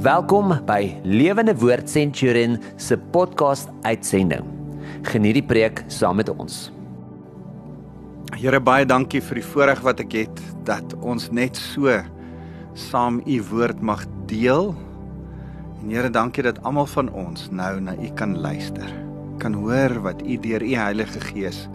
[0.00, 4.46] Welkom by Lewende Woord Centurion se podcast uitsending.
[5.04, 6.70] Geniet die preek saam met ons.
[8.32, 11.92] Here baie dankie vir die voorreg wat ek het dat ons net so
[12.72, 14.72] saam u woord mag deel.
[15.82, 18.88] En Here dankie dat almal van ons nou na u kan luister.
[19.36, 21.66] Kan hoor wat u deur u Heilige Gees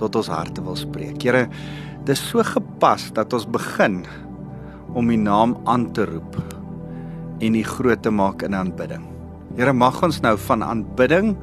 [0.00, 1.20] tot ons harte wil spreek.
[1.20, 1.50] Here,
[2.08, 4.06] dis so gepas dat ons begin
[4.96, 6.57] om u naam aan te roep
[7.40, 9.04] en u groot te maak in aanbidding.
[9.56, 11.36] Here mag ons nou van aanbidding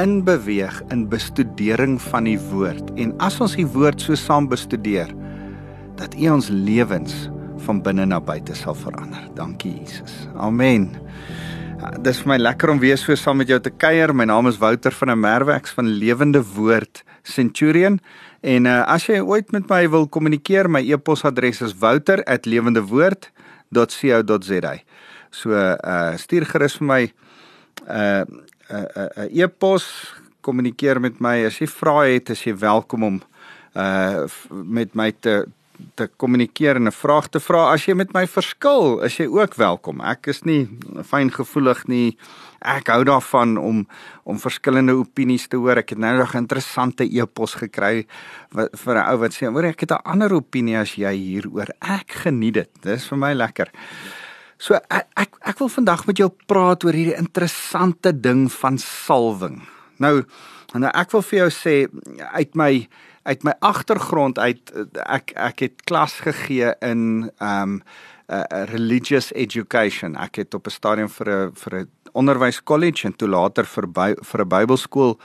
[0.00, 5.10] in beweeg in bestudering van die woord en as ons die woord so saam bestudeer
[6.00, 7.28] dat u ons lewens
[7.66, 9.28] van binne na buite sal verander.
[9.36, 10.26] Dankie Jesus.
[10.36, 10.90] Amen.
[11.82, 14.14] Ja, dis vir my lekker om weer so saam met jou te kuier.
[14.14, 18.00] My naam is Wouter van der Merwe van Lewende Woord Centurion.
[18.42, 24.74] En uh, as jy ooit met my wil kommunikeer, my e-posadres is wouter@lewendewoord.co.za.
[25.32, 27.12] So uh stuur gerus vir my 'n
[27.88, 28.24] uh,
[28.70, 33.22] 'n uh, uh, e-pos, kommunikeer met my as jy vra het, as jy welkom om
[33.74, 35.44] uh met my te
[35.94, 37.72] te kommunikeer en 'n vraag te vra.
[37.72, 40.00] As jy met my verskil, is jy ook welkom.
[40.00, 40.68] Ek is nie
[41.02, 42.16] fyngevoelig nie.
[42.60, 43.86] Ek hou daarvan om
[44.24, 45.76] om verskillende opinies te hoor.
[45.76, 48.06] Ek het nou nog 'n interessante e-pos gekry
[48.52, 52.12] vir 'n ou wat sê, "Hoor, ek het 'n ander opinie as jy hieroor." Ek
[52.12, 52.70] geniet dit.
[52.82, 53.68] Dis vir my lekker.
[54.62, 59.58] So ek ek, ek wil vandag met jou praat oor hierdie interessante ding van salwing.
[60.02, 60.20] Nou,
[60.74, 61.74] nou ek wil vir jou sê
[62.38, 62.72] uit my
[63.22, 64.72] uit my agtergrond uit
[65.02, 67.80] ek ek het klas gegee in um
[68.30, 70.14] uh, religious education.
[70.16, 74.14] Ek het op 'n stadium vir 'n vir 'n onderwyskollege en toe later vir by,
[74.22, 75.18] vir 'n Bybelskool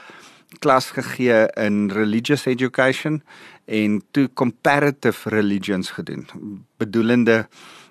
[0.58, 3.22] klas gegee in religious education
[3.66, 6.26] en toe comparative religions gedoen.
[6.78, 7.46] Bedoelende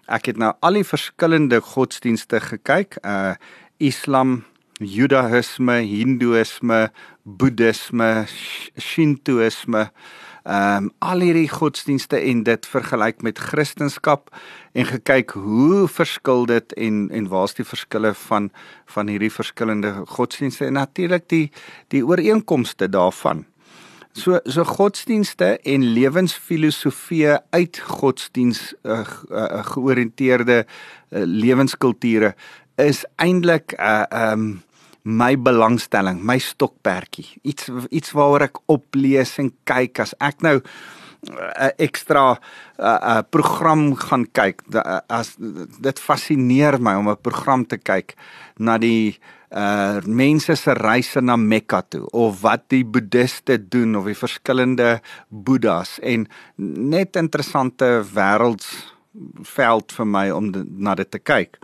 [0.07, 3.35] ek het nou al die verskillende godsdienste gekyk, uh
[3.77, 4.43] Islam,
[4.81, 6.87] Judaïsme, Hindoeïsme,
[7.23, 8.25] Boeddhisme,
[8.79, 9.91] Shintoïsme,
[10.47, 14.21] ehm um, al hierdie godsdienste en dit vergelyk met Christendom
[14.73, 18.49] en gekyk hoe verskil dit en en waar's die verskille van
[18.85, 21.51] van hierdie verskillende godsdienste en natuurlik die
[21.91, 23.45] die ooreenkomste daarvan.
[24.17, 32.33] So so godsdienste en lewensfilosofie uit godsdiens uh, uh, georiënteerde uh, lewenskulture
[32.81, 34.63] is eintlik 'n uh, ehm um,
[35.07, 37.27] my belangstelling, my stokperdjie.
[37.41, 40.63] Iets iets waaroor ek oplees en kyk as ek nou 'n
[41.37, 42.37] uh, ekstra 'n
[42.81, 45.35] uh, uh, program gaan kyk uh, as
[45.79, 48.15] dit fascineer my om 'n program te kyk
[48.57, 54.05] na die uh mense se reise na Mekka toe of wat die boeddiste doen of
[54.05, 54.99] die verskillende
[55.29, 61.55] boeddhas en net interessante wêreldsveld vir my om de, na dit te kyk.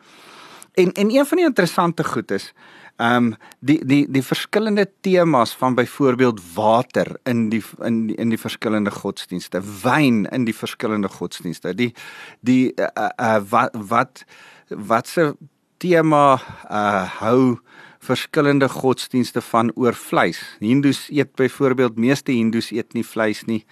[0.79, 2.53] En en een van die interessante goed is
[2.97, 8.39] um, die die die verskillende temas van byvoorbeeld water in die in die, in die
[8.39, 11.75] verskillende godsdienste, wyn in die verskillende godsdienste.
[11.75, 11.93] Die
[12.39, 14.23] die uh, uh, wat wat
[14.69, 15.35] wat se
[15.83, 16.39] tema
[16.71, 17.59] uh hou
[18.03, 20.39] verskillende godsdienste van oor vleis.
[20.59, 23.63] Hindus eet byvoorbeeld meeste hindus eet nie vleis nie.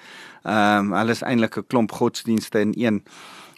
[0.43, 3.03] Ehm um, hulle is eintlik 'n klomp godsdienste in een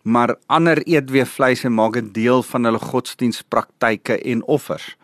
[0.04, 4.96] maar ander eet weer vleis en maak dit deel van hulle godsdienstpraktyke en offers.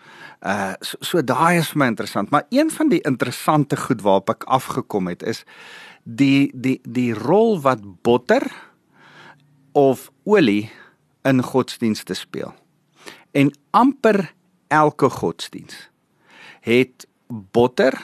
[0.41, 4.29] Uh so, so daai is vir my interessant, maar een van die interessante goed waarop
[4.29, 5.43] ek afgekom het is
[6.03, 8.43] die die die rol wat botter
[9.71, 10.69] of olie
[11.23, 12.59] in godsdienste speel.
[13.31, 14.34] En amper
[14.67, 15.90] elke godsdiens
[16.62, 17.95] het botter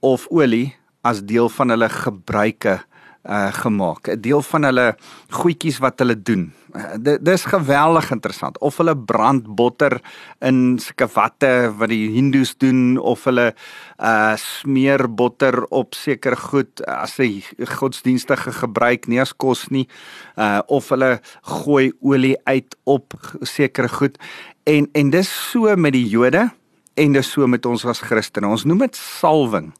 [0.00, 2.80] of olie as deel van hulle gebruike
[3.22, 4.08] uh gemaak.
[4.08, 4.96] 'n Deel van hulle
[5.30, 6.52] goedjies wat hulle doen.
[6.74, 8.58] Uh, dis geweldig interessant.
[8.58, 10.00] Of hulle brand botter
[10.40, 13.54] in sulke watte wat die Hindus doen of hulle
[13.98, 17.42] uh smeer botter op sekere goed as 'n
[17.78, 19.88] godsdienstige gebruik, nie as kos nie.
[20.36, 24.18] Uh of hulle gooi olie uit op sekere goed.
[24.64, 26.50] En en dis so met die Jode
[26.94, 28.48] en dis so met ons as Christene.
[28.48, 29.72] Ons noem dit salwing.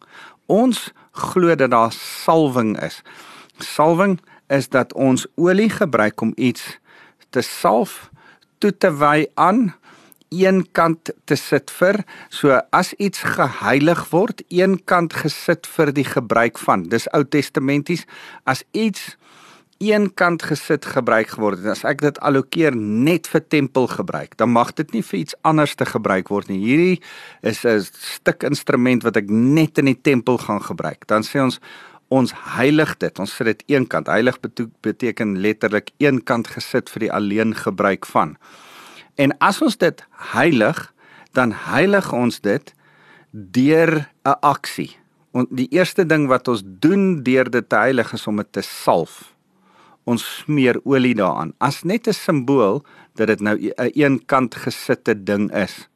[0.47, 3.03] Ons glo dat daar salwing is
[3.63, 4.19] salwing
[4.53, 6.79] is dat ons olie gebruik om iets
[7.31, 8.11] te salf
[8.59, 9.73] toe te wy aan
[10.33, 12.03] een kant te sit vir.
[12.33, 16.87] So as iets geheilig word een kant gesit vir die gebruik van.
[16.89, 18.07] Dis Ou Testamenties.
[18.49, 19.17] As iets
[19.83, 24.53] een kant gesit gebruik geword het as ek dit allokeer net vir tempel gebruik dan
[24.55, 26.61] mag dit nie vir iets anders te gebruik word nie.
[26.63, 27.01] Hierdie
[27.43, 31.07] is 'n stuk instrument wat ek net in die tempel gaan gebruik.
[31.07, 31.59] Dan sê ons
[32.13, 33.21] ons heilig dit.
[33.23, 34.11] Ons sit dit een kant.
[34.13, 34.39] Heilig
[34.85, 38.37] beteken letterlik een kant gesit vir die alleen gebruik van.
[39.21, 40.79] En as ons dit heilig,
[41.37, 42.75] dan heilig ons dit
[43.33, 44.97] deur 'n aksie.
[45.33, 48.61] En die eerste ding wat ons doen deur dit te heilig is om dit te
[48.61, 49.33] salf.
[50.05, 55.15] Ons smeer olie daaraan as net 'n simbool dat dit nou 'n een kant gesitte
[55.25, 55.89] ding is.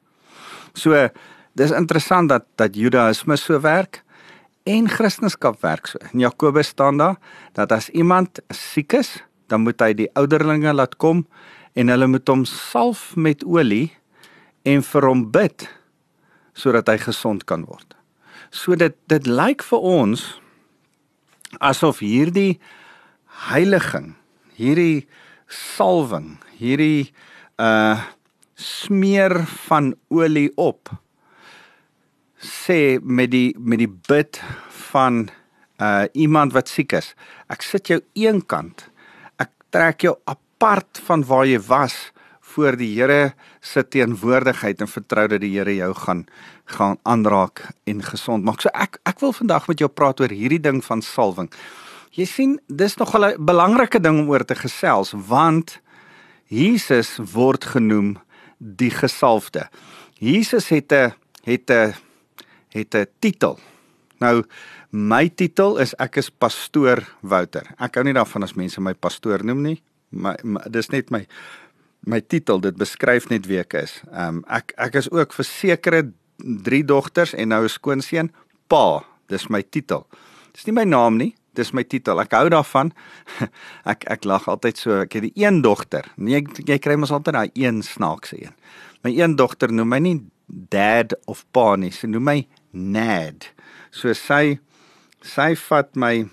[0.73, 1.09] So
[1.53, 4.03] dis interessant dat dat Judaïsme so werk
[4.67, 5.99] en Christendom werk so.
[6.11, 7.17] In Jakobus staan daar
[7.53, 11.25] dat as iemand siek is, dan moet hy die ouderlinge laat kom
[11.77, 13.93] en hulle moet hom salf met olie
[14.67, 15.67] en vir hom bid
[16.57, 17.95] sodat hy gesond kan word.
[18.51, 20.25] So dit dit lyk vir ons
[21.63, 22.59] asof hierdie
[23.47, 24.15] heiliging,
[24.57, 25.07] hierdie
[25.47, 27.13] salwing, hierdie
[27.61, 28.03] uh
[28.57, 30.89] smeer van olie op
[32.41, 34.41] sê met die met die bid
[34.91, 35.27] van
[35.81, 37.13] uh iemand wat siek is.
[37.49, 38.89] Ek sit jou eenkant.
[39.37, 42.11] Ek trek jou apart van waar jy was
[42.57, 46.25] voor die Here se teenwoordigheid en vertrou dat die Here jou gaan
[46.67, 48.61] gaan aanraak en gesond maak.
[48.61, 51.51] So ek ek wil vandag met jou praat oor hierdie ding van salwing.
[52.17, 55.79] Jy sien, dis nog 'n belangrike ding om oor te gesels want
[56.47, 58.17] Jesus word genoem
[58.57, 59.69] die gesalfde.
[60.19, 61.13] Jesus het 'n
[61.43, 61.93] het 'n
[62.77, 63.59] het 'n titel.
[64.19, 64.43] Nou
[64.89, 67.67] my titel is ek is pastoor Wouter.
[67.79, 69.81] Ek hou nie daarvan as mense my pastoor noem nie.
[70.09, 71.25] My, my dis net my
[72.07, 72.61] my titel.
[72.63, 74.01] Dit beskryf net wie ek is.
[74.11, 78.31] Ehm um, ek ek is ook versekerde drie dogters en nou 'n skoonseun
[78.67, 79.03] pa.
[79.27, 80.07] Dis my titel.
[80.53, 81.35] Dis nie my naam nie.
[81.53, 82.19] Dis my titel.
[82.21, 82.93] Ek hou daarvan.
[83.91, 85.01] Ek ek lag altyd so.
[85.01, 86.05] Ek het die een dogter.
[86.15, 88.53] Nee, jy, jy kry mos altyd daai een snaakse een.
[89.03, 91.91] My een dogter noem my nie dad of pa nie.
[91.91, 92.47] Sy noem my
[92.77, 93.49] Nad.
[93.91, 94.59] So sy
[95.25, 96.27] sy vat my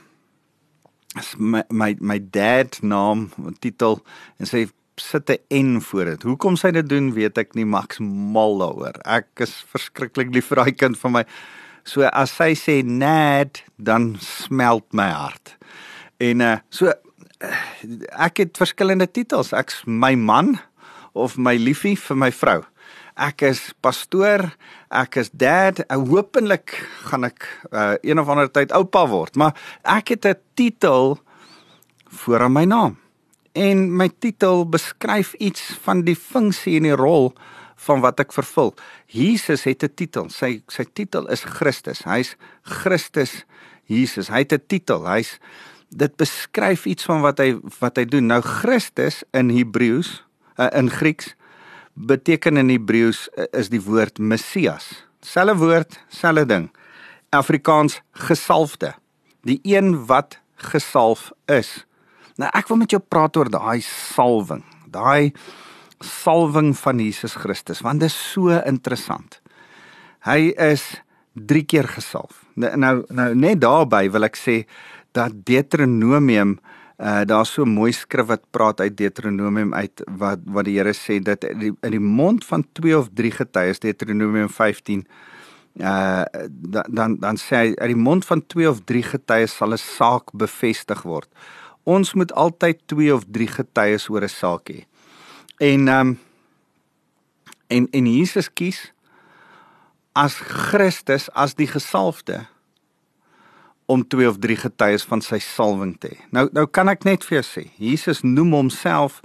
[1.38, 3.28] my my, my dad naam
[3.62, 4.00] titel
[4.38, 4.66] en sy
[5.00, 6.22] sit 'n N voor dit.
[6.22, 9.00] Hoekom sy dit doen, weet ek nie, maks mal daaroor.
[9.04, 11.24] Ek is verskriklik lief vir daai kind van my.
[11.84, 15.56] So as sy sê Nad, dan smelt my hart.
[16.20, 16.92] En uh so
[18.18, 19.52] ek het verskillende titels.
[19.52, 20.60] Ek's my man
[21.12, 22.62] of my liefie vir my vrou
[23.14, 24.48] ek is pastoor,
[24.90, 26.74] ek is dad, hopelik
[27.06, 31.18] gaan ek uh, een of ander tyd oupa word, maar ek het 'n titel
[32.08, 32.98] voor aan my naam.
[33.54, 37.32] En my titel beskryf iets van die funksie en die rol
[37.86, 38.74] van wat ek vervul.
[39.06, 40.28] Jesus het 'n titel.
[40.30, 42.02] Sy sy titel is Christus.
[42.04, 43.44] Hy's Christus
[43.86, 44.28] Jesus.
[44.28, 45.06] Hy het 'n titel.
[45.06, 45.38] Hy's
[45.88, 48.26] dit beskryf iets van wat hy wat hy doen.
[48.26, 50.24] Nou Christus in Hebreëus,
[50.56, 51.34] uh, in Grieks
[51.94, 55.06] beteken in Hebreëus eh, is die woord Messias.
[55.24, 56.68] Selfe woord, selfe ding.
[57.34, 58.94] Afrikaans gesalfde.
[59.46, 60.38] Die een wat
[60.70, 61.84] gesalf is.
[62.40, 64.64] Nou ek wil met jou praat oor daai salwing.
[64.90, 65.32] Daai
[66.04, 69.40] salwing van Jesus Christus want dit is so interessant.
[70.26, 70.84] Hy is
[71.34, 72.44] 3 keer gesalf.
[72.54, 74.62] Nou, nou net daarby wil ek sê
[75.14, 76.56] dat Deuteronomium
[76.96, 80.94] Uh daar's so 'n mooi skrif wat praat uit Deuteronomium uit wat wat die Here
[80.94, 85.06] sê dat in die, in die mond van twee of drie getuies Deuteronomium 15
[85.80, 89.72] uh dan dan dan sê hy uit die mond van twee of drie getuies sal
[89.72, 91.28] 'n saak bevestig word.
[91.82, 94.84] Ons moet altyd twee of drie getuies oor 'n saak hê.
[95.58, 96.18] En um
[97.66, 98.92] en en Jesus kies
[100.12, 102.46] as Christus as die gesalfde
[103.86, 106.20] om twee of drie getuies van sy salwing te hê.
[106.32, 109.20] Nou nou kan ek net vir jou sê, Jesus noem homself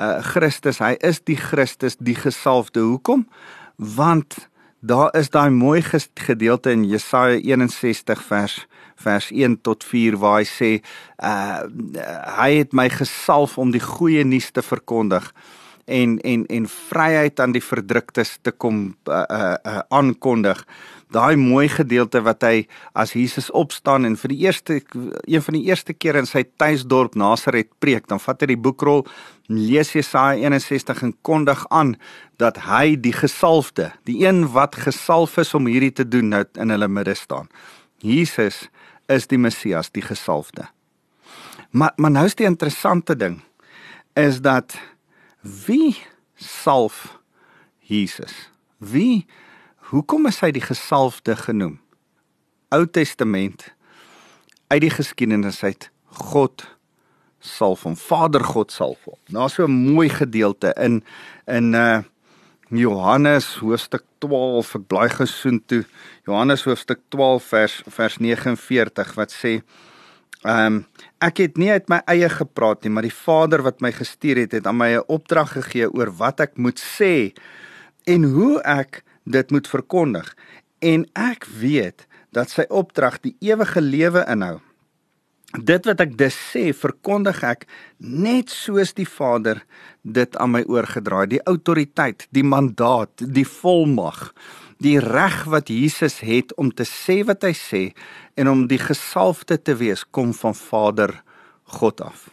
[0.00, 0.80] uh Christus.
[0.80, 2.80] Hy is die Christus, die gesalfde.
[2.80, 3.26] Hoekom?
[3.76, 4.48] Want
[4.80, 5.82] daar is daai mooi
[6.14, 8.66] gedeelte in Jesaja 61 vers
[9.02, 10.70] vers 1 tot 4 waar hy sê
[11.22, 11.62] uh
[12.38, 15.30] hy het my gesalf om die goeie nuus te verkondig
[15.86, 20.66] en en en vryheid aan die verdruktes te kom uh uh, uh aankondig
[21.12, 22.64] daai mooi gedeelte wat hy
[22.98, 27.16] as Jesus opstaan en vir die eerste een van die eerste kere in sy tuisdorp
[27.18, 29.04] Nasaret preek, dan vat hy die boekrol,
[29.52, 31.96] lees Jesaja 61 en kondig aan
[32.40, 36.72] dat hy die gesalfde, die een wat gesalf is om hierdie te doen, nou in
[36.74, 37.50] hulle midde staan.
[38.02, 38.66] Jesus
[39.12, 40.66] is die Messias, die gesalfde.
[41.70, 43.40] Maar maar nou is die interessante ding
[44.18, 44.76] is dat
[45.40, 45.96] wie
[46.36, 47.18] salf
[47.80, 48.50] Jesus?
[48.78, 49.26] Wie
[49.92, 51.74] Hoekom is hy die gesalfde genoem?
[52.72, 53.66] Ou Testament
[54.72, 55.90] uit die geskiedenis uit
[56.32, 56.64] God
[57.44, 59.18] salf hom, Vader God salf hom.
[59.28, 61.04] Daar's so 'n mooi gedeelte in
[61.46, 62.00] in uh
[62.70, 65.84] Johannes hoofstuk 12, ek blaai gesoen toe.
[66.24, 69.60] Johannes hoofstuk 12 vers vers 49 wat sê
[70.42, 70.86] Ehm um,
[71.20, 74.52] ek het nie uit my eie gepraat nie, maar die Vader wat my gestuur het,
[74.52, 77.32] het aan my 'n opdrag gegee oor wat ek moet sê
[78.06, 80.34] en hoe ek dit moet verkondig.
[80.80, 84.58] En ek weet dat sy opdrag die ewige lewe inhou.
[85.52, 87.66] Dit wat ek dus sê, verkondig ek
[88.00, 89.60] net soos die Vader
[90.00, 94.30] dit aan my oorgedra het, die autoriteit, die mandaat, die volmag
[94.82, 97.82] die reg wat Jesus het om te sê wat hy sê
[98.38, 101.14] en om die gesalfde te wees kom van Vader
[101.78, 102.30] God af.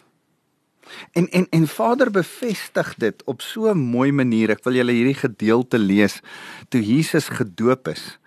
[1.12, 4.50] En en en Vader bevestig dit op so 'n mooi manier.
[4.50, 6.20] Ek wil julle hierdie gedeelte lees.
[6.68, 8.18] Toe Jesus gedoop is,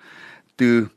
[0.56, 0.90] toe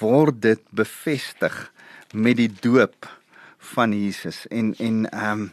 [0.00, 1.72] word dit bevestig
[2.12, 3.18] met die doop
[3.58, 4.46] van Jesus.
[4.46, 5.52] En en ehm um,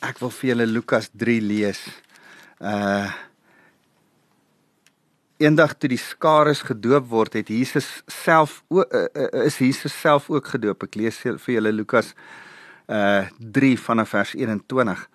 [0.00, 1.80] ek wil vir julle Lukas 3 lees.
[2.60, 3.12] Uh
[5.36, 10.30] eendag toe die skares gedoop word, het Jesus self o, uh, uh, is Jesus self
[10.32, 10.86] ook gedoop.
[10.88, 12.14] Ek lees vir julle Lukas
[12.86, 15.08] uh 3 vanaf vers 21.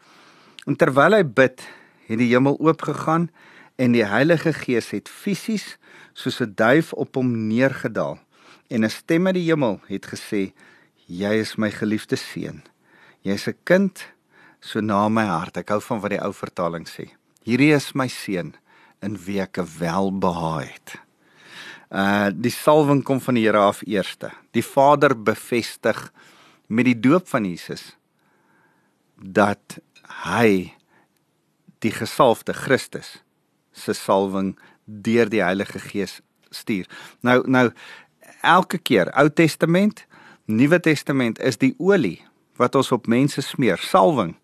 [0.65, 1.63] En terwyl hy bid,
[2.07, 3.29] het die hemel oopgegaan
[3.75, 5.77] en die Heilige Gees het fisies
[6.13, 8.19] soos 'n duif op hom neergedaal.
[8.67, 10.53] En 'n stem uit die hemel het gesê:
[11.05, 12.63] "Jy is my geliefde seun.
[13.21, 14.07] Jy's 'n kind
[14.59, 17.09] so na my hart." Ek hou van wat die ou vertaling sê.
[17.43, 18.55] Hierdie is my seun
[19.01, 20.99] in wie ek welbehaag het.
[21.91, 24.31] Uh die salwing kom van die Here af eerste.
[24.51, 26.11] Die Vader bevestig
[26.71, 27.97] met die doop van Jesus
[29.15, 29.79] dat
[30.23, 30.71] hy
[31.83, 33.19] die gesalfde Christus
[33.75, 34.53] se salwing
[34.85, 36.87] deur die Heilige Gees stuur.
[37.21, 37.69] Nou nou
[38.41, 40.05] elke keer Ou Testament,
[40.45, 42.19] Nuwe Testament is die olie
[42.59, 44.35] wat ons op mense smeer, salwing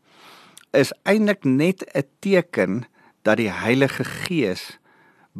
[0.76, 2.86] is eintlik net 'n teken
[3.24, 4.78] dat die Heilige Gees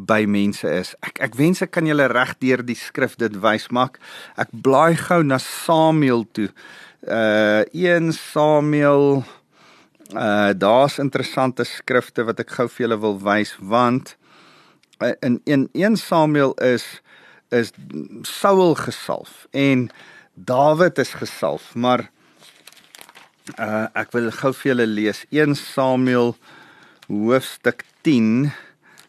[0.06, 0.94] by mense is.
[1.06, 3.98] Ek ek wens ek kan julle reg deur die skrif dit wys maak.
[4.38, 6.50] Ek blaai gou na Samuel toe.
[7.08, 9.24] Uh 1 Samuel
[10.14, 14.16] uh daar's interessante skrifte wat ek gou vir julle wil wys want
[15.02, 16.86] uh, in 1 1 Samuel is
[17.50, 17.72] is
[18.28, 19.90] Saul gesalf en
[20.38, 22.12] Dawid is gesalf, maar
[23.58, 26.36] uh ek wil gou vir julle lees 1 Samuel
[27.08, 28.52] hoofstuk 10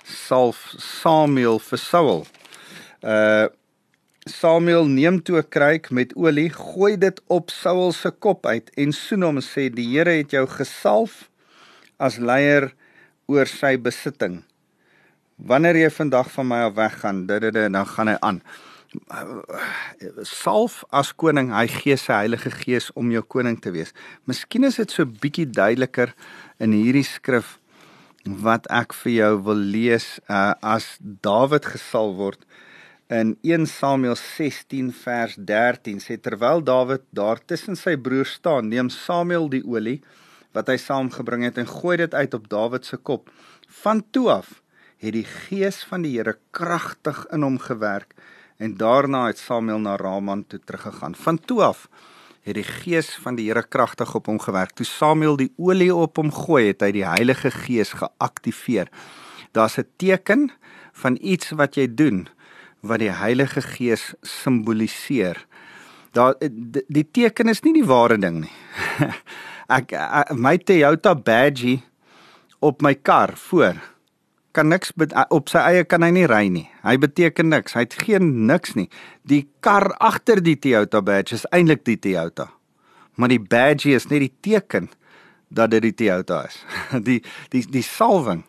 [0.08, 2.26] salf Samuel vir Saul.
[3.02, 3.48] Uh
[4.28, 8.92] Samuel neem toe 'n kruik met olie, gooi dit op Saul se kop uit en
[8.92, 11.30] soen hom en sê die Here het jou gesalf
[11.96, 12.74] as leier
[13.26, 14.42] oor sy besitting.
[15.36, 18.42] Wanneer jy vandag van my af weggaan, dit dit dan gaan hy aan.
[20.22, 23.92] Salf as koning, hy gee sy Heilige Gees om jou koning te wees.
[24.24, 26.14] Miskien is dit so bietjie duideliker
[26.58, 27.58] in hierdie skrif
[28.42, 32.44] wat ek vir jou wil lees uh, as Dawid gesal word
[33.08, 38.90] in 1 Samuel 16 vers 13 sê terwyl Dawid daar tussen sy broers staan neem
[38.92, 40.00] Samuel die olie
[40.56, 43.30] wat hy saamgebring het en gooi dit uit op Dawid se kop.
[43.82, 44.58] Van toe af
[44.98, 48.16] het die gees van die Here kragtig in hom gewerk
[48.58, 51.14] en daarna het Samuel na Rama toe teruggegaan.
[51.14, 51.86] Van toe af
[52.48, 54.72] het die gees van die Here kragtig op hom gewerk.
[54.76, 58.88] Toe Samuel die olie op hom gooi, het hy die Heilige Gees geaktiveer.
[59.52, 60.50] Daar's 'n teken
[60.92, 62.28] van iets wat jy doen
[62.80, 65.46] wat die Heilige Gees simboliseer.
[66.12, 66.34] Daar
[66.88, 68.54] die teken is nie die ware ding nie.
[69.78, 71.82] ek, ek my Toyota badgie
[72.60, 73.76] op my kar voor
[74.58, 74.90] kan niks
[75.30, 76.66] op sy eie kan hy nie ry nie.
[76.82, 77.76] Hy beteken niks.
[77.78, 78.88] Hy het geen niks nie.
[79.28, 82.48] Die kar agter die Toyota badge is eintlik die Toyota.
[83.18, 84.90] Maar die badge is net die teken
[85.54, 86.58] dat dit die Toyota is.
[87.08, 87.20] Die
[87.54, 88.44] die die salwing.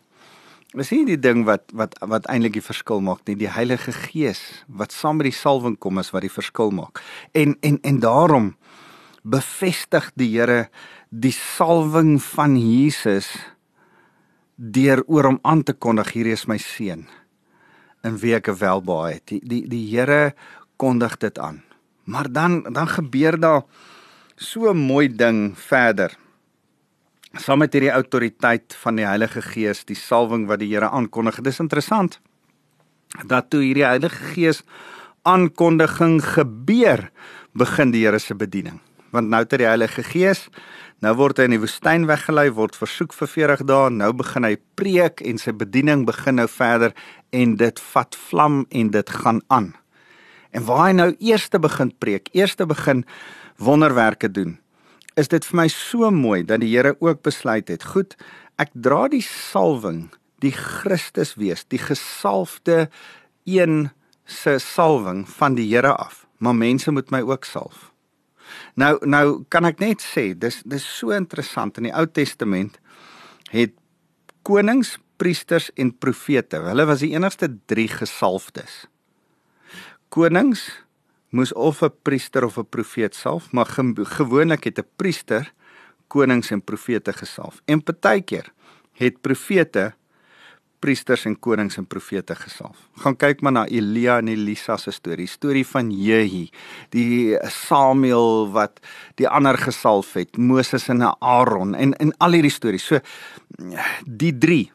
[0.77, 3.37] Is nie die ding wat wat wat eintlik die verskil maak nie.
[3.39, 7.01] Die Heilige Gees wat saam met die salwing kom is wat die verskil maak.
[7.33, 8.51] En en en daarom
[9.23, 10.67] bevestig die Here
[11.09, 13.31] die salwing van Jesus
[14.59, 17.07] deur oor hom aan te kondig hierdie is my seun
[18.03, 19.31] in wie ek welbehaag het.
[19.31, 20.33] Die die die Here
[20.79, 21.61] kondig dit aan.
[22.03, 23.63] Maar dan dan gebeur daar
[24.35, 26.11] so 'n mooi ding verder.
[27.33, 31.35] Saam met hierdie autoriteit van die Heilige Gees, die salwing wat die Here aankondig.
[31.35, 32.19] Dit is interessant
[33.27, 34.63] dat toe hierdie Heilige Gees
[35.21, 37.11] aankondiging gebeur,
[37.53, 38.79] begin die Here se bediening.
[39.11, 40.47] Want nou ter Heilige Gees
[40.99, 43.91] Nou word hy in die woestyn weggelei, word versoek vir 40 dae.
[43.95, 46.91] Nou begin hy preek en sy bediening begin nou verder
[47.31, 49.69] en dit vat vlam en dit gaan aan.
[50.51, 53.05] En waar hy nou eers te begin preek, eers te begin
[53.63, 54.57] wonderwerke doen,
[55.15, 58.17] is dit vir my so mooi dat die Here ook besluit het, goed,
[58.59, 60.09] ek dra die salwing,
[60.43, 62.89] die Christus wees, die gesalfde
[63.47, 63.87] een
[64.27, 67.87] se salwing van die Here af, maar mense moet my ook salf.
[68.75, 72.79] Nou nou kan ek net sê, dis dis so interessant in die Ou Testament
[73.51, 73.73] het
[74.43, 76.61] konings, priesters en profete.
[76.63, 78.87] Hulle was die enigste 3 gesalfdes.
[80.09, 80.69] Konings
[81.29, 85.53] moes of 'n priester of 'n profeet salf, maar ge gewoonlik het 'n priester
[86.07, 87.61] konings en profete gesalf.
[87.65, 88.51] En partykeer
[88.93, 89.93] het profete
[90.79, 92.77] priesters en konings en profete gesalf.
[93.03, 96.47] Gaan kyk maar na Elia en Elisa se storie, storie van Jehu,
[96.95, 98.79] die Samuel wat
[99.19, 102.85] die ander gesalf het, Moses en Aaron en en al hierdie stories.
[102.85, 102.99] So
[104.05, 104.71] die 3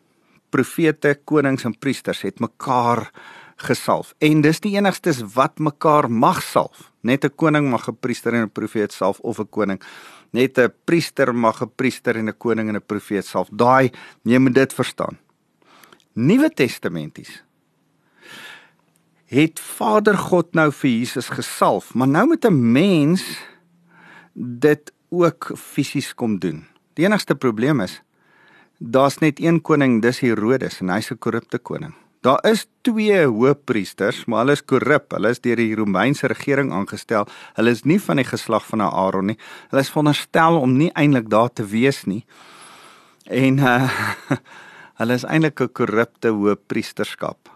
[0.50, 3.08] profete, konings en priesters het mekaar
[3.56, 4.14] gesalf.
[4.18, 6.90] En dis die enigstes wat mekaar mag salf.
[7.02, 9.80] Net 'n koning mag 'n priester en 'n profeet salf of 'n koning
[10.34, 13.48] net 'n priester mag 'n priester en 'n koning en 'n profeet salf.
[13.52, 13.90] Daai
[14.22, 15.23] jy moet dit verstaan.
[16.14, 17.42] Nuwe Testamenties
[19.34, 23.24] het Vader God nou vir Jesus gesalf, maar nou moet 'n mens
[24.34, 26.66] dit ook fisies kom doen.
[26.94, 28.02] Die enigste probleem is
[28.78, 31.94] daar's net een koning, dis Herodes en hy's 'n korrupte koning.
[32.20, 35.10] Daar is twee hoofpriesters, maar hulle is korrup.
[35.10, 37.26] Hulle is deur die Romeinse regering aangestel.
[37.54, 39.38] Hulle is nie van die geslag van Aaron nie.
[39.68, 42.24] Hulle is veronderstel om nie eintlik daar te wees nie.
[43.24, 43.90] En uh
[45.00, 47.50] hulle is eintlik 'n korrupte hoofpriesterskap.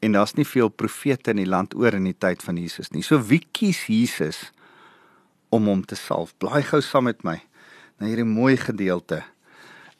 [0.00, 3.02] En daar's nie veel profete in die land oor in die tyd van Jesus nie.
[3.02, 4.52] So wie kies Jesus
[5.48, 6.32] om hom te salf?
[6.38, 7.42] Blaai gou saam met my
[7.98, 9.22] na hierdie mooi gedeelte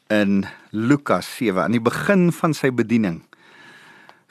[0.09, 3.21] in Lukas 7 aan die begin van sy bediening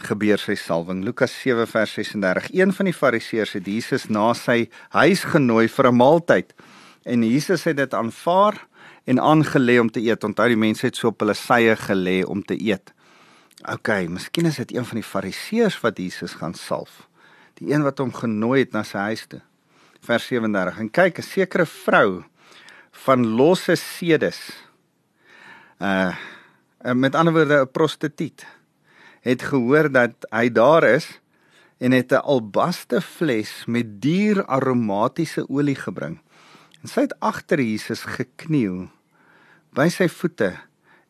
[0.06, 1.04] gebeur sy salwing.
[1.04, 2.50] Lukas 7 vers 36.
[2.56, 6.54] Een van die fariseërs het Jesus na sy huis genooi vir 'n maaltyd.
[7.04, 8.66] En Jesus het dit aanvaar
[9.04, 10.24] en aangelê om te eet.
[10.24, 12.92] Onthou die mense het so op hulle sye gelê om te eet.
[13.68, 17.06] OK, miskien is dit een van die fariseërs wat Jesus gaan salf.
[17.60, 19.42] Die een wat hom genooi het na sy huis toe.
[20.00, 20.78] Vers 37.
[20.80, 22.24] En kyk, 'n sekere vrou
[23.04, 24.40] van losse sedes.
[25.78, 26.14] Uh
[26.94, 28.46] met ander woorde 'n prostituut
[29.20, 31.20] het gehoor dat hy daar is
[31.78, 36.20] en het 'n albaste fles met duur aromatiese olie gebring.
[36.80, 38.86] En sy het agter Jesus gekniel
[39.76, 40.54] by sy voete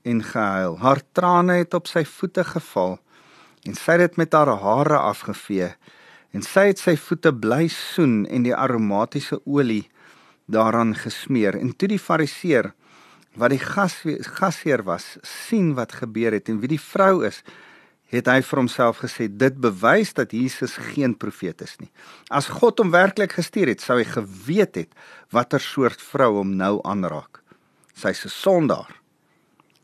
[0.03, 0.77] en gehuil.
[0.83, 2.99] Haar trane het op sy voete geval
[3.69, 5.71] en sy het dit met haar hare afgevee
[6.35, 9.87] en sy het sy voete bly soen en die aromatiese olie
[10.51, 11.59] daaraan gesmeer.
[11.59, 12.73] En toe die fariseer
[13.39, 14.01] wat die gas
[14.39, 17.45] gasheer was, sien wat gebeur het en wie die vrou is,
[18.11, 21.91] het hy vir homself gesê dit bewys dat Jesus geen profeet is nie.
[22.29, 24.97] As God hom werklik gestuur het, sou hy geweet het
[25.31, 27.43] watter soort vrou hom nou aanraak.
[27.95, 29.01] Sy's 'n sondaar.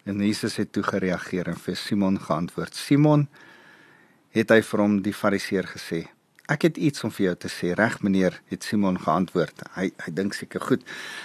[0.07, 2.75] En Jesus het toe gereageer en vir Simon geantwoord.
[2.75, 3.29] Simon
[4.31, 6.07] het hy vir hom die fariseer gesê.
[6.47, 9.65] Ek het iets om vir jou te sê, reg meneer, het Simon geantwoord.
[9.75, 10.85] Hy hy dink seker goed.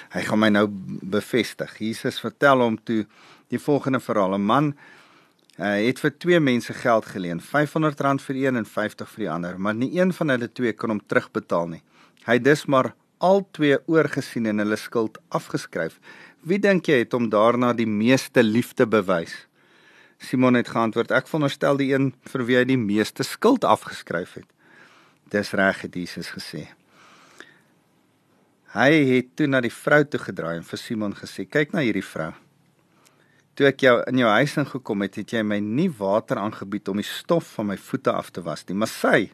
[0.10, 0.68] Hy gaan my nou
[1.02, 1.78] bevestig.
[1.78, 3.06] Jesus vertel hom toe
[3.50, 4.34] die volgende verhaal.
[4.34, 4.74] 'n Man
[5.60, 9.58] Hy het vir twee mense geld geleen, R500 vir een en 50 vir die ander,
[9.60, 11.82] maar nie een van hulle twee kon hom terugbetaal nie.
[12.24, 16.00] Hy dus maar al twee oorgesien en hulle skuld afgeskryf.
[16.42, 19.34] Wie dink jy het hom daarna die meeste liefde bewys?
[20.22, 24.48] Simon het geantwoord: Ek veronderstel die een vir wie hy die meeste skuld afgeskryf het.
[25.34, 26.70] Dis reg het Jesus gesê.
[28.72, 32.06] Hy het toe na die vrou toe gedraai en vir Simon gesê: "Kyk na hierdie
[32.06, 32.32] vrou."
[33.56, 37.02] Toe ek jou in jou huis ingekom het, het jy my nie water aangebied om
[37.02, 39.32] die stof van my voete af te was nie, maar sy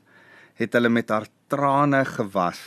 [0.58, 2.60] het hulle met haar trane gewas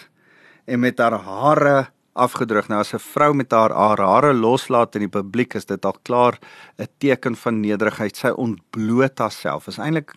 [0.71, 2.69] en met haar hare afgedroog.
[2.69, 5.97] Nou as 'n vrou met haar haar hare loslaat in die publiek, is dit al
[6.03, 6.39] klaar
[6.79, 8.17] 'n teken van nederigheid.
[8.17, 9.67] Sy ontbloot haarself.
[9.67, 10.15] Is eintlik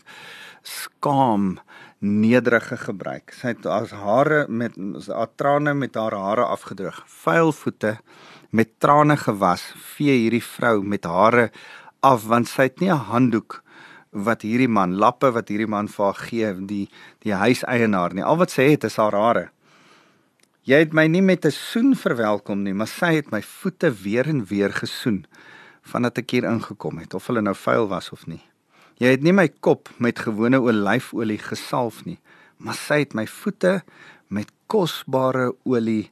[0.61, 1.59] skaam
[1.99, 3.31] nederige gebruik.
[3.31, 4.75] Sy het haar hare met
[5.07, 7.03] haar trane met haar hare afgedroog.
[7.07, 7.97] Vuil voete
[8.53, 9.63] met trane gewas
[9.95, 11.47] vee hierdie vrou met hare
[12.05, 13.63] af want sy het nie 'n handdoek
[14.13, 16.87] wat hierdie man lappe wat hierdie man vir haar gee die
[17.25, 18.23] die huiseienaar nie.
[18.23, 19.49] Al wat sy het is haar hare.
[20.63, 24.27] Jy het my nie met 'n soen verwelkom nie maar sy het my voete weer
[24.27, 25.25] en weer gesoen
[25.81, 28.43] vandat ek hier ingekom het of hulle nou vuil was of nie.
[28.99, 32.19] Jy het nie my kop met gewone olyfolie gesalf nie
[32.57, 33.81] maar sy het my voete
[34.29, 36.11] met kosbare olie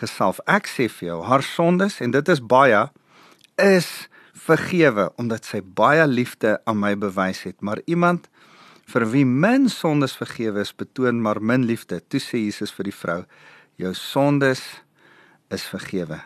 [0.00, 0.40] gesalf.
[0.46, 2.86] Ek sê vir jou, haar sondes en dit is baie
[3.60, 3.88] is
[4.42, 7.60] vergewe omdat sy baie liefde aan my bewys het.
[7.60, 8.28] Maar iemand
[8.92, 12.00] vir wie min sondes vergewe is, betoon maar min liefde.
[12.00, 13.20] Toe sê Jesus vir die vrou,
[13.80, 14.62] jou sondes
[15.52, 16.20] is vergewe.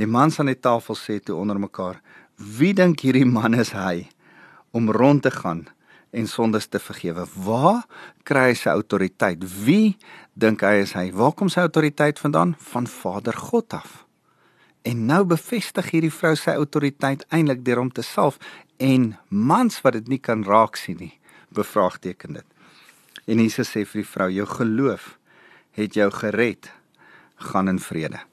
[0.00, 2.00] Die mans aan die tafel sê toe onder mekaar,
[2.38, 4.08] wie dink hierdie man is hy
[4.72, 5.66] om rond te gaan
[6.12, 7.24] en sondes te vergewe.
[7.44, 7.82] Waar
[8.28, 9.42] kry hy sy autoriteit?
[9.64, 9.96] Wie
[10.38, 11.08] dink hy is hy?
[11.16, 12.54] Waar kom sy autoriteit vandaan?
[12.72, 14.02] Van Vader God af.
[14.84, 18.40] En nou bevestig hierdie vrou sy autoriteit eintlik deur hom te salf
[18.82, 21.14] en mans wat dit nie kan raak sien nie,
[21.54, 22.48] bevraagteken dit.
[23.30, 25.16] En Jesus sê vir die vrou: "Jou geloof
[25.78, 26.70] het jou gered.
[27.36, 28.31] Gaan in vrede."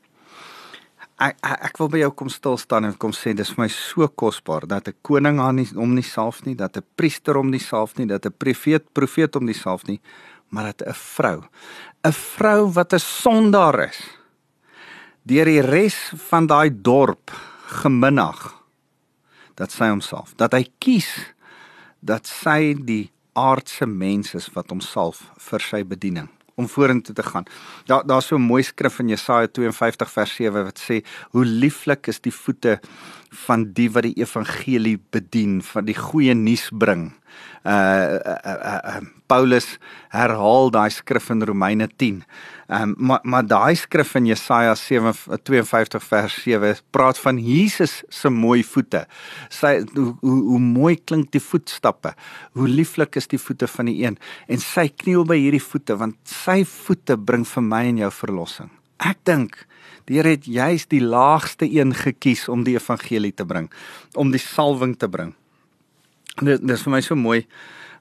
[1.20, 4.08] Ek ek, wil by jou kom stil staan en kom sê dis vir my so
[4.08, 7.60] kosbaar dat 'n koning aan nie om nie salf nie, dat 'n priester om nie
[7.60, 10.00] salf nie, dat 'n profeet profeet om nie salf nie,
[10.50, 11.44] maar dat 'n vrou,
[12.06, 14.00] 'n vrou wat 'n sondaar is,
[15.26, 17.32] deur die res van daai dorp
[17.68, 18.56] geminag
[19.56, 21.36] dat sy homself, dat hy kies
[22.00, 26.30] dat sy die aardse mens is wat homself vir sy bediening
[26.60, 27.48] om vorentoe te gaan.
[27.88, 32.08] Daar daar's so 'n mooi skrif in Jesaja 52 vers 7 wat sê hoe lieflik
[32.08, 32.80] is die voete
[33.46, 37.14] van die wat die evangelie bedien, van die goeie nuus bring.
[37.64, 39.78] Uh, uh, uh, uh Paulus
[40.10, 42.24] herhaal daai skrif in Romeine 10.
[42.70, 48.30] Ehm um, maar maar daai skrif in Jesaja 52 vers 7 praat van Jesus se
[48.30, 49.06] mooi voete.
[49.50, 52.16] Sy hoe, hoe hoe mooi klink die voetstappe.
[52.54, 56.18] Hoe lieflik is die voete van die een en sy kniel by hierdie voete want
[56.26, 58.70] sy voete bring vir my en jou verlossing.
[59.00, 59.66] Ek dink
[60.10, 63.70] die Here het juist die laagste een gekies om die evangelie te bring,
[64.18, 65.36] om die salwing te bring.
[66.42, 67.46] Dit, dit is vir my so mooi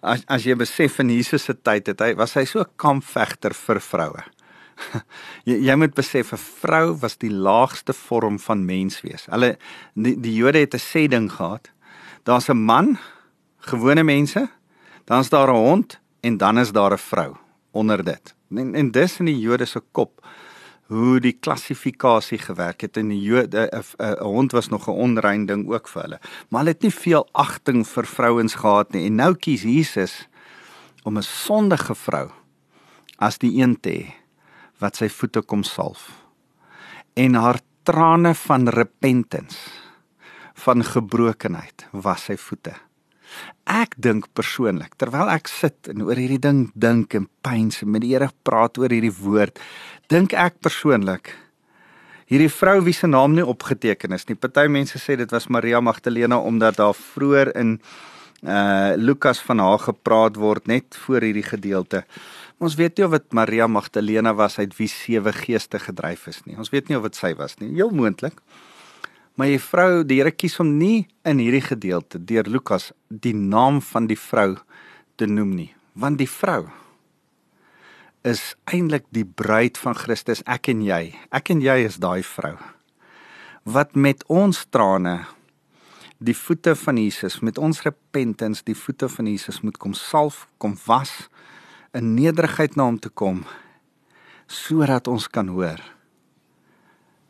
[0.03, 3.55] as as jy besef in Jesus se tyd het hy was hy so 'n kampvegter
[3.55, 4.23] vir vroue.
[5.49, 9.27] jy, jy moet besef 'n vrou was die laagste vorm van mens wees.
[9.27, 9.59] Hulle
[9.95, 11.71] die, die Jode het 'n sê ding gehad.
[12.25, 12.99] Daar's 'n man,
[13.59, 14.49] gewone mense,
[15.07, 17.37] dan's daar 'n hond en dan is daar 'n vrou
[17.73, 18.35] onder dit.
[18.51, 20.25] En, en dis in die Jode se kop
[20.89, 25.69] hoe die klassifikasie gewerk het in die Jode 'n hond was nog 'n onrein ding
[25.69, 26.21] ook vir hulle.
[26.49, 30.29] Maar hulle het nie veel agting vir vrouens gehad nie en nou kies Jesus
[31.05, 32.31] om 'n sondige vrou
[33.19, 34.15] as die een te hê
[34.79, 36.11] wat sy voete kom salf.
[37.15, 39.59] En haar trane van repentance
[40.55, 42.88] van gebrokenheid was sy voete.
[43.69, 48.05] Ek dink persoonlik terwyl ek sit en oor hierdie ding dink en pyns en met
[48.05, 49.59] die Here praat oor hierdie woord,
[50.09, 51.35] dink ek persoonlik
[52.29, 54.37] hierdie vrou wie se naam nie opgeteken is nie.
[54.37, 57.79] Party mense sê dit was Maria Magdalena omdat daar vroeër in
[58.39, 62.05] uh Lukas van haar gepraat word net voor hierdie gedeelte.
[62.63, 66.55] Ons weet nie of dit Maria Magdalena was uit wie sewe geeste gedryf is nie.
[66.57, 67.73] Ons weet nie of dit sy was nie.
[67.75, 68.39] Heel moontlik.
[69.39, 73.79] Maar die vrou, die Here kies hom nie in hierdie gedeelte deur Lukas die naam
[73.87, 74.57] van die vrou
[75.19, 76.67] te noem nie, want die vrou
[78.27, 81.15] is eintlik die bruid van Christus, ek en jy.
[81.31, 82.57] Ek en jy is daai vrou
[83.69, 85.27] wat met ons trane
[86.19, 90.73] die voete van Jesus, met ons repentance die voete van Jesus moet kom salf, kom
[90.87, 91.29] was
[91.93, 93.45] in nederigheid na hom te kom
[94.49, 95.83] sodat ons kan hoor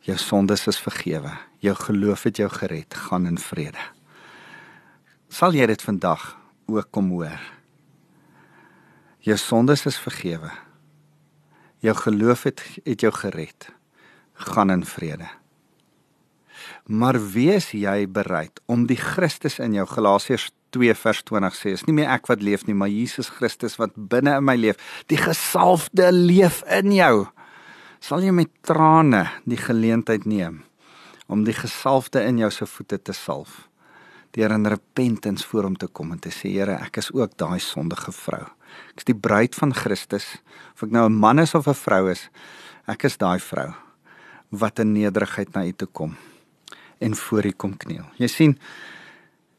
[0.05, 3.81] jou sondes is vergewe jou geloof het jou gered, gaan in vrede.
[5.29, 6.31] Sal jy dit vandag
[6.71, 7.41] ook kom hoor?
[9.25, 10.51] Jou sondes is vergewe.
[11.83, 13.69] Jou geloof het het jou gered.
[14.33, 15.27] Gaan in vrede.
[16.87, 21.83] Maar wees jy bereid om die Christus in jou Galasiërs 2 vers 20 sê is
[21.87, 24.77] nie meer ek wat leef nie maar Jesus Christus wat binne in my leef
[25.09, 27.13] die gesalfde leef in jou
[27.99, 30.63] sal jy met trane die geleentheid neem
[31.29, 33.69] om die gesalfde in jou se voete te salf
[34.35, 37.59] deur in repentance voor hom te kom en te sê Here ek is ook daai
[37.59, 38.45] sondige vrou.
[38.93, 40.37] Ek is die bruid van Christus.
[40.75, 42.29] Of ek nou 'n man is of 'n vrou is
[42.87, 43.73] ek is daai vrou
[44.51, 46.15] wat in nederigheid na u toe kom
[46.99, 48.05] en voor u kom kniel.
[48.17, 48.59] Jy sien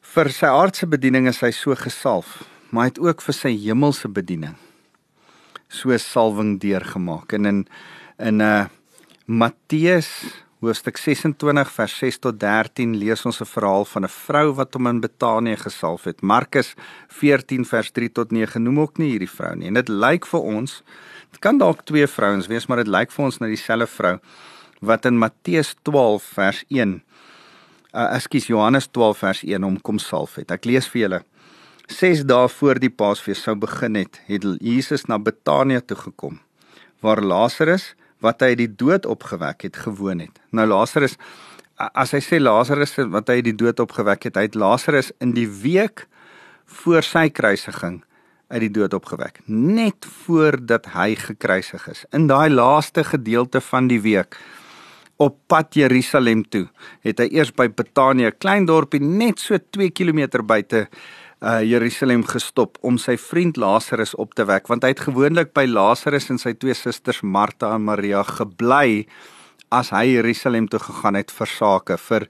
[0.01, 4.09] vir sy aardse bediening is hy so gesalf maar hy het ook vir sy hemelse
[4.09, 4.57] bediening
[5.69, 7.33] so salwing deurgemaak.
[7.33, 7.67] En in
[8.21, 8.69] in uh,
[9.25, 10.09] Matteus
[10.61, 14.87] hoofstuk 26 vers 6 tot 13 lees ons 'n verhaal van 'n vrou wat hom
[14.87, 16.21] in Betanië gesalf het.
[16.23, 16.75] Markus
[17.09, 19.67] 14 vers 3 tot 9 noem ook nie hierdie vrou nie.
[19.67, 20.83] En dit lyk vir ons
[21.31, 24.19] dit kan dalk twee vrouens wees, maar dit lyk vir ons na dieselfde vrou
[24.81, 27.03] wat in Matteus 12 vers 1
[27.95, 30.51] uh ekskuus Johannes 12 vers 1 hom kom salf het.
[30.51, 31.25] Ek lees vir julle.
[31.89, 36.41] 6 dae voor die Paasfees sou begin het, het Jesus na Betanië toe gekom
[37.01, 40.41] waar Lazarus wat hy uit die dood opgewek het gewoon het.
[40.53, 41.17] Nou Lazarus
[41.81, 45.33] as hy sê Lazarus wat hy uit die dood opgewek het, hy het Lazarus in
[45.37, 46.07] die week
[46.81, 48.03] voor sy kruisiging
[48.51, 49.41] uit die dood opgewek.
[49.47, 52.05] Net voordat hy gekruisig is.
[52.17, 54.37] In daai laaste gedeelte van die week
[55.21, 56.65] op pad Jerusalem toe,
[57.05, 60.87] het hy eers by Betanië, klein dorpie net so 2 km buite
[61.41, 65.65] uh Jerusalem gestop om sy vriend Lazarus op te wek want hy het gewoonlik by
[65.65, 69.07] Lazarus en sy twee susters Martha en Maria gebly
[69.73, 72.27] as hy Jerusalem toe gegaan het vir sake vir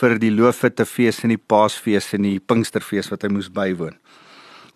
[0.00, 3.96] vir die Loofhuttefees en die Paasfees en die Pinksterfees wat hy moes bywoon.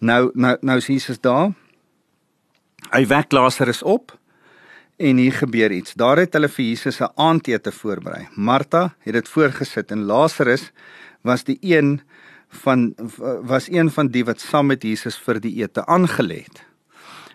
[0.01, 1.53] Nou nou nou is Jesus daar.
[2.93, 4.15] Hy wek Lazarus op
[4.97, 5.97] en hier gebeur iets.
[5.99, 8.29] Daar het hulle vir Jesus 'n aandete voorberei.
[8.37, 10.73] Martha het dit voorgesit en Lazarus
[11.23, 12.01] was die een
[12.57, 12.95] van
[13.42, 16.62] was een van die wat saam met Jesus vir die ete aangelê het.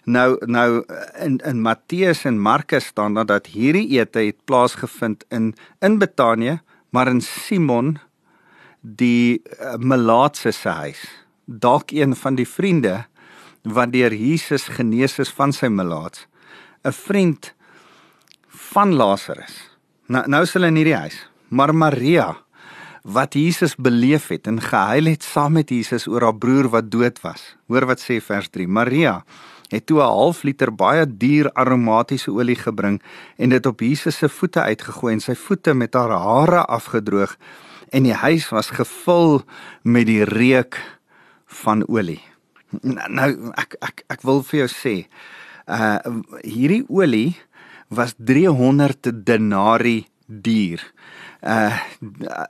[0.03, 0.83] Nou nou
[1.21, 6.59] in in Matteus en Markus staan dan dat hierdie ete het plaasgevind in in Betanië,
[6.89, 7.97] maar in Simon
[8.81, 11.01] die uh, Melaatse se huis.
[11.45, 13.05] Dalk een van die vriende
[13.61, 16.27] wat deur Jesus genees is van sy melaats.
[16.83, 17.53] 'n Vriend
[18.47, 19.69] van Lazarus.
[20.07, 22.37] Nou nou is hulle in hierdie huis, maar Maria
[23.01, 27.21] wat Jesus beleef het en gehuil het saam met Jesus oor haar broer wat dood
[27.21, 27.55] was.
[27.67, 28.67] Hoor wat sê vers 3.
[28.67, 29.23] Maria
[29.71, 33.01] het toe 'n half liter baie duur aromatiese olie gebring
[33.37, 37.37] en dit op Jesus se voete uitgegooi en sy voete met haar hare afgedroog
[37.89, 39.41] en die huis was gevul
[39.83, 40.79] met die reuk
[41.45, 42.21] van olie.
[43.07, 44.95] Nou ek ek ek wil vir jou sê,
[45.67, 45.99] uh
[46.43, 47.35] hierdie olie
[47.89, 50.79] was 300 denari duur.
[51.41, 51.77] Uh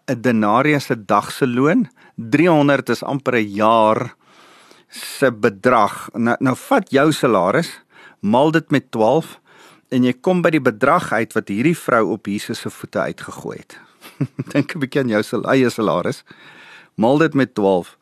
[0.08, 4.16] 'n denarius se dag se loon, 300 is amper 'n jaar
[4.88, 6.10] se bedrag.
[6.14, 7.82] Nou nou vat jou salaris,
[8.20, 9.40] maal dit met 12
[9.90, 13.58] en jy kom by die bedrag uit wat hierdie vrou op Jesus se voete uitgegooi
[13.58, 13.80] het.
[14.54, 16.24] dink 'n bietjie aan jou eie salaris.
[16.96, 17.98] Maal dit met 12.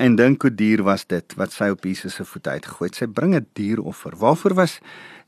[0.00, 2.96] En dink hoe duur was dit wat sy op Jesus se voete uitgegooi het.
[2.96, 4.16] Sy bring 'n dieroffer.
[4.16, 4.80] Waarvoor was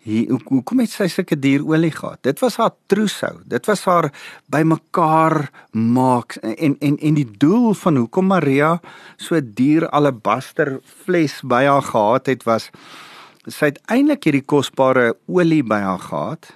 [0.02, 2.20] hier hoe, hoe kom dit sy sulke dierolie gehad?
[2.26, 3.36] Dit was haar trousou.
[3.50, 4.10] Dit was haar
[4.50, 8.78] bymekaar maak en en en die doel van hoekom Maria
[9.16, 12.70] so duur alabaster fles by haar gehad het was
[13.46, 16.50] sy het eintlik hierdie kosbare olie by haar gehad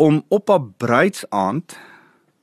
[0.00, 1.76] om op haar bruidsaand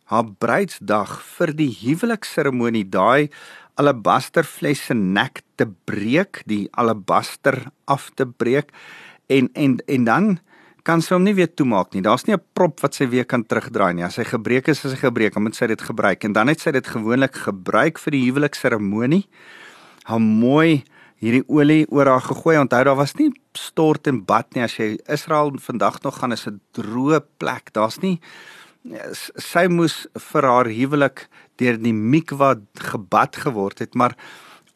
[0.07, 3.29] haar bruidsdag vir die huwelikseremonie daai
[3.77, 8.71] alabaster fles se nek te breek, die alabaster af te breek
[9.27, 10.39] en en en dan
[10.87, 12.01] kan sy hom nie weer toemaak nie.
[12.01, 14.03] Daar's nie 'n prop wat sy weer kan terugdraai nie.
[14.03, 16.59] As hy gebreek is, is hy gebreek, dan moet sy dit gebruik en dan het
[16.59, 19.27] sy dit gewoonlik gebruik vir die huwelikseremonie.
[20.03, 20.83] Haar mooi
[21.19, 22.57] hierdie olie oor haar gegooi.
[22.57, 24.63] Onthou daar was nie stort en bad nie.
[24.63, 27.73] As jy Israel vandag nog gaan, is 'n droë plek.
[27.73, 28.21] Daar's nie
[29.37, 31.27] sy moes vir haar huwelik
[31.59, 32.55] deur die mikwa
[32.91, 34.15] gebad geword het, maar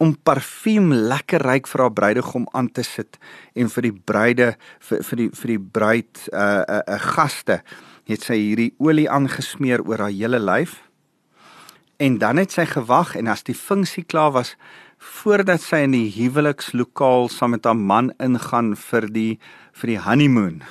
[0.01, 3.19] om parfuum lekker ryk vir haar bruidegom aan te sit
[3.53, 4.47] en vir die bruide
[4.89, 7.61] vir vir die vir die bruid 'n uh, 'n uh, uh, gaste
[8.09, 10.81] het sy hierdie olie aangesmeer oor haar hele lyf.
[11.99, 14.55] En dan het sy gewag en as die funksie klaar was
[14.97, 19.39] voordat sy in die huwelikslokaal saam met haar man ingaan vir die
[19.73, 20.61] vir die honeymoon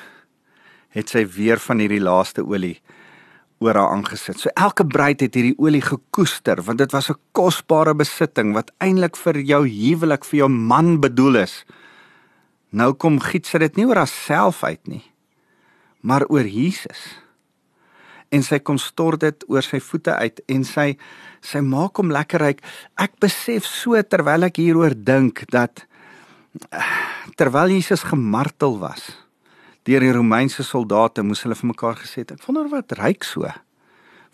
[0.95, 2.81] het sy weer van hierdie laaste olie
[3.61, 4.41] oor haar aangesit.
[4.41, 9.17] So elke bruid het hierdie olie gekoester want dit was 'n kosbare besitting wat eintlik
[9.17, 11.65] vir jou huwelik vir jou man bedoel is.
[12.71, 15.05] Nou kom giet sy dit nie oor haarself uit nie,
[16.01, 17.19] maar oor Jesus.
[18.31, 20.97] En sy kom stort dit oor sy voete uit en sy
[21.41, 22.61] sy maak hom lekker ryk.
[22.97, 25.87] Ek besef so terwyl ek hieroor dink dat
[27.37, 29.17] terwyl Jesus gemartel was,
[29.89, 32.25] deur die Romeinse soldate moes hulle vir mekaar gesê.
[32.27, 33.49] Ek wonder wat ryk so.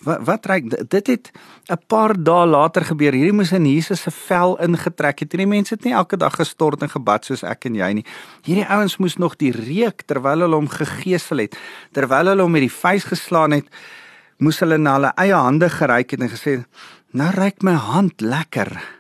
[0.05, 1.31] Wat wat ryk dit het
[1.71, 3.13] 'n paar dae later gebeur.
[3.13, 5.33] Hierdie moes in Jesus se vel ingetrek het.
[5.33, 8.05] Hierdie mense het nie elke dag gestort en gebad soos ek en jy nie.
[8.45, 11.57] Hierdie ouens moes nog die reuk terwyl hulle hom gegeesel het,
[11.93, 13.67] terwyl hulle hom met die vuis geslaan het,
[14.39, 16.65] moes hulle na hulle eie hande geryk het en gesê,
[17.13, 18.97] "Nou ryk my hand lekker."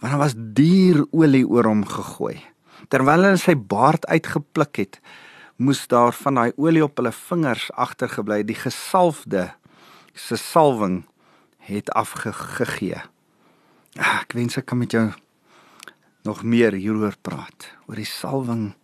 [0.00, 2.42] Want daar was dierolie oor hom gegooi.
[2.88, 5.00] Terwyl hulle sy baard uitgepluk het,
[5.56, 9.48] moes daar van daai olie op hulle vingers agtergebly die gesalfde
[10.12, 11.04] se salwing
[11.66, 13.00] het afgegee.
[13.96, 15.08] Ah, ek wens ek kan met jou
[16.26, 18.74] nog meer hieroor praat oor die salwing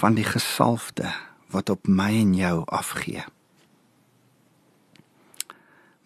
[0.00, 1.12] van die gesalfde
[1.52, 3.24] wat op my en jou afgee.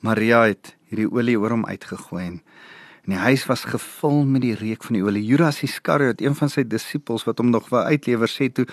[0.01, 2.39] Maria het hierdie olie oor hom uitgegooi en
[3.07, 5.23] En die huis was gevul met die reuk van die olie.
[5.25, 8.67] Judas Iskariot, een van sy disippels wat hom nog wou uitlewer, sê toe: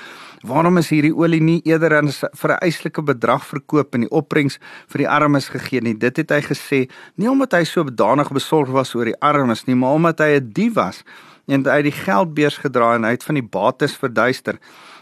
[0.43, 4.59] "Waarom is hierdie olie nie eerder aan vir 'n eislike bedrag verkoop en die opbrengs
[4.87, 8.69] vir die armes gegee nie?" Dit het hy gesê, nie omdat hy so bedanig besorg
[8.69, 11.03] was oor die armes nie, maar omdat hy 'n dief was
[11.47, 14.59] en hy die geldbeurs gedra en uit van die bates verduister.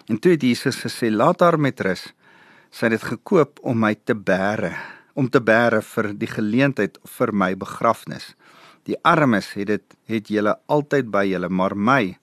[0.07, 2.13] En toe het Jesus gesê: "Laat haar met rus.
[2.69, 4.75] Sy het dit gekoop om my te bære,
[5.15, 8.35] om te bære vir die geleentheid vir my begrafnis."
[8.85, 12.15] Die armes het dit het julle altyd by julle, maar my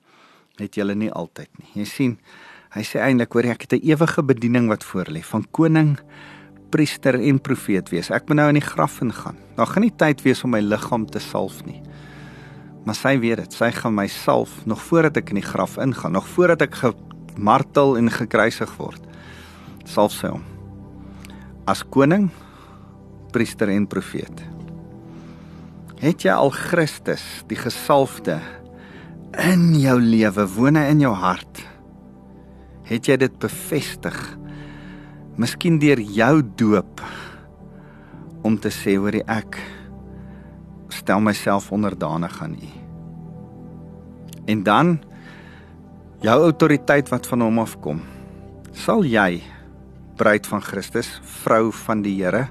[0.61, 1.71] het julle nie altyd nie.
[1.81, 2.13] Jy sien,
[2.77, 5.99] hy sê eintlik hoor ek het 'n ewige bediening wat voor lê van koning,
[6.71, 8.11] priester en profeet wees.
[8.11, 9.37] Ek moet nou in die graf ingaan.
[9.57, 11.83] Daar gaan nie tyd wees om my liggaam te salf nie.
[12.85, 13.53] Maar sy weet dit.
[13.53, 17.97] Sy gaan my salf nog voordat ek in die graf ingaan, nog voordat ek gemartel
[17.97, 19.03] en gekruisig word.
[19.85, 20.45] Salf sy hom.
[21.67, 22.31] As koning,
[23.33, 24.52] priester en profeet.
[26.03, 28.41] Het jy al Christus, die gesalfde,
[29.39, 31.61] in jou lewe woon hy in jou hart.
[32.89, 34.17] Het jy dit bevestig?
[35.39, 37.05] Miskien deur jou doop
[38.43, 39.61] om te sê hoor ek
[40.93, 42.73] stel myself onderdanig aan U.
[44.51, 44.97] En dan
[46.27, 48.03] jou autoriteit wat van hom afkom.
[48.75, 49.39] Sal jy
[50.19, 52.49] bruid van Christus, vrou van die Here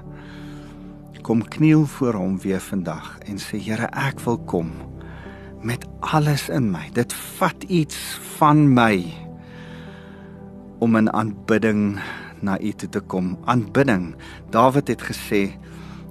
[1.22, 4.72] kom kniel voor hom weer vandag en sê Here ek wil kom
[5.62, 6.88] met alles in my.
[6.94, 7.96] Dit vat iets
[8.38, 8.96] van my
[10.82, 12.00] om in aanbidding
[12.42, 13.36] na U te kom.
[13.46, 14.16] Aanbidding.
[14.50, 15.52] Dawid het gesê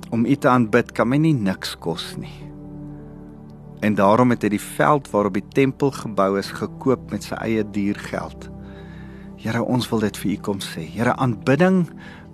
[0.09, 2.37] om U te aanbid kan my nie niks kos nie.
[3.83, 7.67] En daarom het hy die veld waarop die tempel gebou is gekoop met sy eie
[7.67, 8.47] diergeld.
[9.41, 10.85] Here, ons wil dit vir U kom sê.
[10.85, 11.87] Here, aanbidding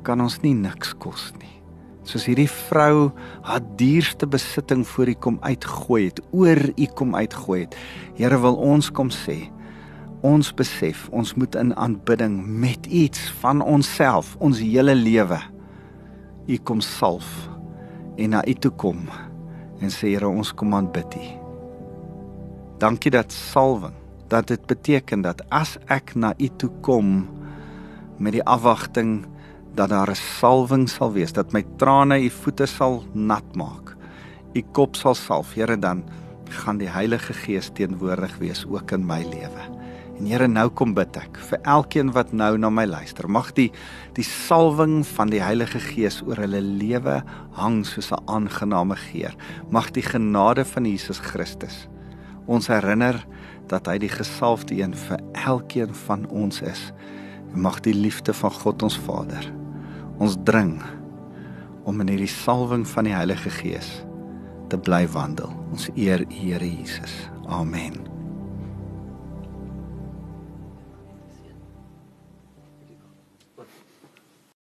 [0.05, 1.56] kan ons nie niks kos nie
[2.07, 3.11] soos hierdie vrou
[3.45, 7.75] haar dierste besitting voor U kom uitgooi het, oor U kom uitgooi het.
[8.17, 9.49] Here wil ons kom sê,
[10.25, 15.39] ons besef ons moet in aanbidding met iets van onsself, ons hele lewe
[16.47, 17.27] U kom salf
[18.17, 19.03] en na U toe kom
[19.83, 21.25] en sê Here ons kom aanbid U.
[22.81, 23.95] Dankie dat salwing
[24.27, 27.27] dat dit beteken dat as ek na U toe kom
[28.17, 29.25] met die afwagting
[29.77, 33.95] dat daar 'n salwing sal wees dat my trane u voete sal nat maak.
[34.53, 36.03] U kop sal salf, Here, dan
[36.49, 39.63] gaan die Heilige Gees teenwoordig wees ook in my lewe.
[40.19, 43.29] En Here, nou kom bid ek vir elkeen wat nou na my luister.
[43.29, 43.71] Mag die
[44.13, 49.35] die salwing van die Heilige Gees oor hulle lewe hang soos 'n aangename geur.
[49.69, 51.87] Mag die genade van Jesus Christus
[52.47, 53.25] ons herinner
[53.67, 56.93] dat hy die gesalfde een vir elkeen van ons is.
[57.53, 59.56] Mag die liefde van God ons Vader
[60.17, 60.79] Ons dring
[61.87, 63.89] om in hierdie salwing van die Heilige Gees
[64.67, 65.53] te bly wandel.
[65.71, 67.29] Ons eer U Here Jesus.
[67.47, 68.16] Amen.